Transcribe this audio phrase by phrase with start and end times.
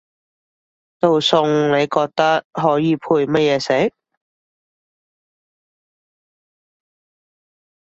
[0.99, 3.93] 道餸你覺得可以配乜嘢食？